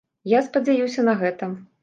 [0.31, 1.53] Я спадзяюся на гэта.